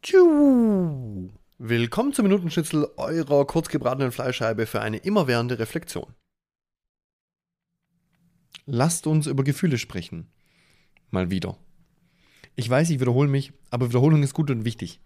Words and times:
Tschu. 0.00 1.28
Willkommen 1.58 2.12
zum 2.12 2.22
Minutenschnitzel 2.22 2.88
eurer 2.96 3.44
kurzgebratenen 3.46 4.12
Fleischscheibe 4.12 4.66
für 4.66 4.80
eine 4.80 4.98
immerwährende 4.98 5.58
Reflexion. 5.58 6.14
Lasst 8.64 9.08
uns 9.08 9.26
über 9.26 9.42
Gefühle 9.42 9.76
sprechen. 9.76 10.28
Mal 11.10 11.30
wieder. 11.30 11.58
Ich 12.54 12.70
weiß, 12.70 12.90
ich 12.90 13.00
wiederhole 13.00 13.28
mich, 13.28 13.52
aber 13.70 13.88
Wiederholung 13.88 14.22
ist 14.22 14.34
gut 14.34 14.52
und 14.52 14.64
wichtig. 14.64 15.00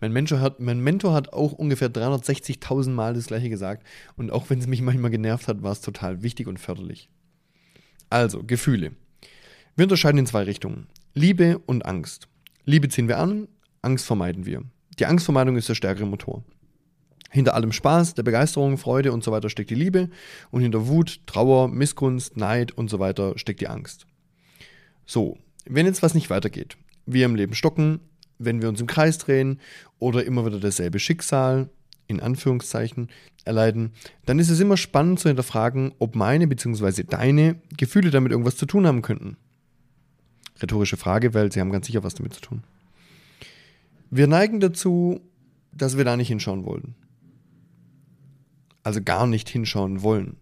Mein 0.00 0.12
Mentor 0.12 0.40
hat, 0.40 0.60
mein 0.60 0.78
Mentor 0.78 1.12
hat 1.12 1.32
auch 1.32 1.52
ungefähr 1.52 1.88
360.000 1.92 2.90
Mal 2.90 3.14
das 3.14 3.26
gleiche 3.26 3.48
gesagt 3.48 3.84
und 4.16 4.30
auch 4.30 4.48
wenn 4.48 4.60
es 4.60 4.68
mich 4.68 4.80
manchmal 4.80 5.10
genervt 5.10 5.48
hat, 5.48 5.64
war 5.64 5.72
es 5.72 5.80
total 5.80 6.22
wichtig 6.22 6.46
und 6.46 6.60
förderlich. 6.60 7.10
Also, 8.10 8.44
Gefühle. 8.44 8.92
Wir 9.74 9.84
unterscheiden 9.86 10.18
in 10.18 10.26
zwei 10.26 10.44
Richtungen. 10.44 10.86
Liebe 11.14 11.58
und 11.66 11.84
Angst. 11.84 12.28
Liebe 12.64 12.88
ziehen 12.88 13.08
wir 13.08 13.18
an, 13.18 13.48
Angst 13.82 14.06
vermeiden 14.06 14.46
wir. 14.46 14.62
Die 14.98 15.06
Angstvermeidung 15.06 15.56
ist 15.56 15.68
der 15.68 15.74
stärkere 15.74 16.06
Motor. 16.06 16.42
Hinter 17.30 17.54
allem 17.54 17.72
Spaß, 17.72 18.14
der 18.14 18.22
Begeisterung, 18.22 18.78
Freude 18.78 19.12
und 19.12 19.22
so 19.22 19.32
weiter 19.32 19.50
steckt 19.50 19.70
die 19.70 19.74
Liebe 19.74 20.08
und 20.50 20.62
hinter 20.62 20.86
Wut, 20.86 21.20
Trauer, 21.26 21.68
Missgunst, 21.68 22.36
Neid 22.36 22.72
und 22.72 22.88
so 22.88 22.98
weiter 22.98 23.36
steckt 23.36 23.60
die 23.60 23.68
Angst. 23.68 24.06
So, 25.04 25.36
wenn 25.66 25.86
jetzt 25.86 26.02
was 26.02 26.14
nicht 26.14 26.30
weitergeht, 26.30 26.76
wir 27.04 27.26
im 27.26 27.34
Leben 27.34 27.54
stocken, 27.54 28.00
wenn 28.38 28.62
wir 28.62 28.68
uns 28.68 28.80
im 28.80 28.86
Kreis 28.86 29.18
drehen 29.18 29.60
oder 29.98 30.24
immer 30.24 30.46
wieder 30.46 30.60
dasselbe 30.60 30.98
Schicksal, 30.98 31.68
in 32.08 32.20
Anführungszeichen, 32.20 33.08
erleiden, 33.44 33.92
dann 34.24 34.38
ist 34.38 34.50
es 34.50 34.60
immer 34.60 34.76
spannend 34.76 35.20
zu 35.20 35.28
hinterfragen, 35.28 35.92
ob 35.98 36.14
meine 36.14 36.46
bzw. 36.46 37.02
deine 37.02 37.60
Gefühle 37.76 38.10
damit 38.10 38.32
irgendwas 38.32 38.56
zu 38.56 38.66
tun 38.66 38.86
haben 38.86 39.02
könnten. 39.02 39.36
Rhetorische 40.60 40.96
Frage, 40.96 41.34
weil 41.34 41.52
sie 41.52 41.60
haben 41.60 41.72
ganz 41.72 41.86
sicher 41.86 42.02
was 42.02 42.14
damit 42.14 42.34
zu 42.34 42.40
tun. 42.40 42.62
Wir 44.16 44.28
neigen 44.28 44.60
dazu, 44.60 45.20
dass 45.72 45.98
wir 45.98 46.04
da 46.06 46.16
nicht 46.16 46.28
hinschauen 46.28 46.64
wollen. 46.64 46.94
Also 48.82 49.02
gar 49.02 49.26
nicht 49.26 49.46
hinschauen 49.46 50.00
wollen. 50.00 50.38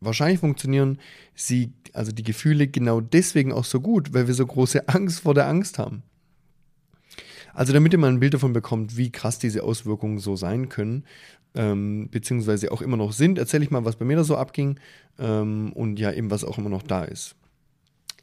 Wahrscheinlich 0.00 0.40
funktionieren 0.40 0.98
sie, 1.32 1.72
also 1.92 2.10
die 2.10 2.24
Gefühle 2.24 2.66
genau 2.66 3.00
deswegen 3.00 3.52
auch 3.52 3.64
so 3.64 3.80
gut, 3.80 4.12
weil 4.12 4.26
wir 4.26 4.34
so 4.34 4.44
große 4.44 4.88
Angst 4.88 5.20
vor 5.20 5.34
der 5.34 5.46
Angst 5.46 5.78
haben. 5.78 6.02
Also 7.54 7.72
damit 7.72 7.92
ihr 7.92 8.00
mal 8.00 8.08
ein 8.08 8.18
Bild 8.18 8.34
davon 8.34 8.52
bekommt, 8.52 8.96
wie 8.96 9.12
krass 9.12 9.38
diese 9.38 9.62
Auswirkungen 9.62 10.18
so 10.18 10.34
sein 10.34 10.68
können, 10.68 11.04
ähm, 11.54 12.08
beziehungsweise 12.10 12.72
auch 12.72 12.82
immer 12.82 12.96
noch 12.96 13.12
sind, 13.12 13.38
erzähle 13.38 13.62
ich 13.62 13.70
mal, 13.70 13.84
was 13.84 13.94
bei 13.94 14.04
mir 14.04 14.16
da 14.16 14.24
so 14.24 14.36
abging 14.36 14.80
ähm, 15.20 15.72
und 15.74 16.00
ja 16.00 16.10
eben 16.10 16.32
was 16.32 16.42
auch 16.42 16.58
immer 16.58 16.70
noch 16.70 16.82
da 16.82 17.04
ist. 17.04 17.36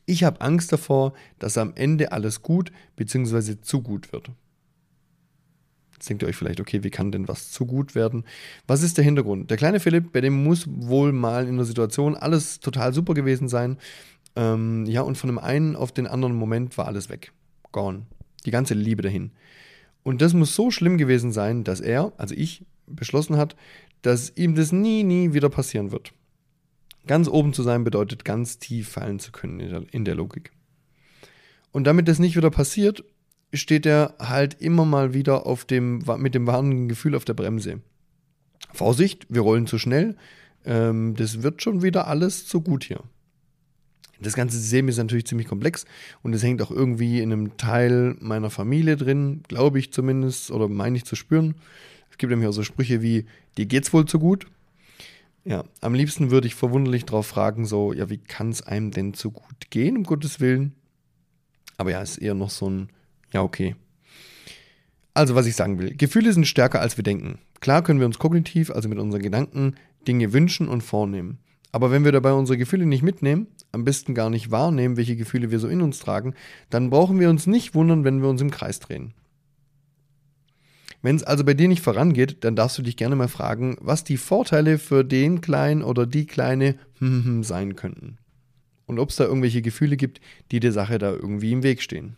Ich 0.05 0.25
habe 0.25 0.41
Angst 0.41 0.73
davor, 0.73 1.13
dass 1.39 1.57
am 1.57 1.71
Ende 1.73 2.11
alles 2.11 2.41
gut 2.41 2.73
beziehungsweise 2.97 3.61
zu 3.61 3.81
gut 3.81 4.11
wird. 4.11 4.29
Denkt 6.09 6.23
ihr 6.23 6.29
euch 6.29 6.35
vielleicht, 6.35 6.59
okay, 6.59 6.83
wie 6.83 6.89
kann 6.89 7.11
denn 7.11 7.27
was 7.27 7.51
zu 7.51 7.65
gut 7.65 7.95
werden? 7.95 8.25
Was 8.67 8.83
ist 8.83 8.97
der 8.97 9.05
Hintergrund? 9.05 9.49
Der 9.49 9.57
kleine 9.57 9.79
Philipp, 9.79 10.11
bei 10.11 10.21
dem 10.21 10.43
muss 10.43 10.67
wohl 10.67 11.11
mal 11.11 11.47
in 11.47 11.57
der 11.57 11.65
Situation 11.65 12.15
alles 12.15 12.59
total 12.59 12.93
super 12.93 13.13
gewesen 13.13 13.47
sein. 13.47 13.77
Ähm, 14.35 14.85
ja, 14.85 15.01
und 15.01 15.17
von 15.17 15.27
dem 15.27 15.39
einen 15.39 15.75
auf 15.75 15.91
den 15.91 16.07
anderen 16.07 16.35
Moment 16.35 16.77
war 16.77 16.87
alles 16.87 17.09
weg. 17.09 17.31
Gone. 17.71 18.03
Die 18.45 18.51
ganze 18.51 18.73
Liebe 18.73 19.01
dahin. 19.01 19.31
Und 20.03 20.21
das 20.21 20.33
muss 20.33 20.55
so 20.55 20.71
schlimm 20.71 20.97
gewesen 20.97 21.31
sein, 21.31 21.63
dass 21.63 21.79
er, 21.79 22.11
also 22.17 22.35
ich, 22.35 22.65
beschlossen 22.87 23.37
hat, 23.37 23.55
dass 24.01 24.35
ihm 24.35 24.55
das 24.55 24.71
nie, 24.71 25.03
nie 25.03 25.33
wieder 25.33 25.49
passieren 25.49 25.91
wird. 25.91 26.13
Ganz 27.07 27.27
oben 27.27 27.53
zu 27.53 27.63
sein 27.63 27.83
bedeutet, 27.83 28.25
ganz 28.25 28.59
tief 28.59 28.89
fallen 28.89 29.19
zu 29.19 29.31
können 29.31 29.59
in 29.59 29.69
der, 29.69 29.83
in 29.91 30.05
der 30.05 30.15
Logik. 30.15 30.51
Und 31.71 31.85
damit 31.85 32.07
das 32.07 32.19
nicht 32.19 32.35
wieder 32.35 32.51
passiert, 32.51 33.03
steht 33.53 33.85
er 33.85 34.15
halt 34.19 34.61
immer 34.61 34.85
mal 34.85 35.13
wieder 35.13 35.45
auf 35.45 35.65
dem, 35.65 36.03
mit 36.17 36.35
dem 36.35 36.47
warnenden 36.47 36.87
Gefühl 36.87 37.15
auf 37.15 37.25
der 37.25 37.33
Bremse. 37.33 37.81
Vorsicht, 38.73 39.27
wir 39.29 39.41
rollen 39.41 39.67
zu 39.67 39.77
schnell. 39.77 40.15
Ähm, 40.65 41.15
das 41.15 41.43
wird 41.43 41.61
schon 41.61 41.81
wieder 41.81 42.07
alles 42.07 42.47
zu 42.47 42.61
gut 42.61 42.83
hier. 42.83 43.01
Das 44.19 44.35
ganze 44.35 44.57
System 44.57 44.87
ist 44.87 44.97
natürlich 44.97 45.25
ziemlich 45.25 45.47
komplex 45.47 45.85
und 46.21 46.33
es 46.33 46.43
hängt 46.43 46.61
auch 46.61 46.71
irgendwie 46.71 47.19
in 47.19 47.31
einem 47.31 47.57
Teil 47.57 48.15
meiner 48.19 48.49
Familie 48.49 48.95
drin, 48.95 49.43
glaube 49.47 49.79
ich 49.79 49.91
zumindest, 49.91 50.49
oder 50.49 50.69
meine 50.69 50.97
ich 50.97 51.05
zu 51.05 51.15
spüren. 51.15 51.55
Es 52.09 52.17
gibt 52.17 52.29
nämlich 52.29 52.47
auch 52.47 52.53
so 52.53 52.63
Sprüche 52.63 53.01
wie, 53.01 53.25
dir 53.57 53.65
geht's 53.65 53.91
wohl 53.91 54.05
zu 54.05 54.19
gut. 54.19 54.47
Ja, 55.45 55.65
am 55.81 55.93
liebsten 55.93 56.31
würde 56.31 56.47
ich 56.47 56.55
verwunderlich 56.55 57.03
darauf 57.05 57.27
fragen, 57.27 57.65
so, 57.65 57.91
ja, 57.91 58.09
wie 58.09 58.17
kann 58.17 58.49
es 58.49 58.61
einem 58.61 58.91
denn 58.91 59.13
zu 59.13 59.31
gut 59.31 59.69
gehen, 59.71 59.97
um 59.97 60.03
Gottes 60.03 60.39
Willen? 60.39 60.73
Aber 61.75 61.91
ja, 61.91 62.01
ist 62.01 62.17
eher 62.17 62.33
noch 62.33 62.49
so 62.49 62.69
ein, 62.69 62.89
ja, 63.33 63.41
okay. 63.41 63.75
Also, 65.13 65.35
was 65.35 65.45
ich 65.45 65.55
sagen 65.55 65.77
will, 65.77 65.95
Gefühle 65.95 66.33
sind 66.33 66.47
stärker, 66.47 66.81
als 66.81 66.97
wir 66.97 67.03
denken. 67.03 67.39
Klar 67.59 67.83
können 67.83 67.99
wir 67.99 68.07
uns 68.07 68.19
kognitiv, 68.19 68.71
also 68.71 68.89
mit 68.89 68.97
unseren 68.97 69.21
Gedanken, 69.21 69.75
Dinge 70.07 70.33
wünschen 70.33 70.67
und 70.67 70.81
vornehmen. 70.81 71.39
Aber 71.71 71.91
wenn 71.91 72.05
wir 72.05 72.11
dabei 72.11 72.33
unsere 72.33 72.57
Gefühle 72.57 72.85
nicht 72.85 73.03
mitnehmen, 73.03 73.47
am 73.71 73.83
besten 73.83 74.13
gar 74.13 74.29
nicht 74.29 74.51
wahrnehmen, 74.51 74.97
welche 74.97 75.15
Gefühle 75.15 75.49
wir 75.49 75.59
so 75.59 75.67
in 75.67 75.81
uns 75.81 75.99
tragen, 75.99 76.35
dann 76.69 76.89
brauchen 76.89 77.19
wir 77.19 77.29
uns 77.29 77.47
nicht 77.47 77.73
wundern, 77.73 78.03
wenn 78.03 78.21
wir 78.21 78.29
uns 78.29 78.41
im 78.41 78.51
Kreis 78.51 78.79
drehen. 78.79 79.13
Wenn 81.01 81.15
es 81.15 81.23
also 81.23 81.43
bei 81.43 81.53
dir 81.53 81.67
nicht 81.67 81.81
vorangeht, 81.81 82.43
dann 82.43 82.55
darfst 82.55 82.77
du 82.77 82.81
dich 82.81 82.95
gerne 82.95 83.15
mal 83.15 83.27
fragen, 83.27 83.75
was 83.81 84.03
die 84.03 84.17
Vorteile 84.17 84.77
für 84.77 85.03
den 85.03 85.41
Kleinen 85.41 85.83
oder 85.83 86.05
die 86.05 86.25
Kleine 86.25 86.75
sein 87.41 87.75
könnten. 87.75 88.17
Und 88.85 88.99
ob 88.99 89.09
es 89.09 89.15
da 89.15 89.25
irgendwelche 89.25 89.61
Gefühle 89.61 89.97
gibt, 89.97 90.21
die 90.51 90.59
der 90.59 90.71
Sache 90.71 90.99
da 90.99 91.11
irgendwie 91.11 91.51
im 91.51 91.63
Weg 91.63 91.81
stehen. 91.81 92.15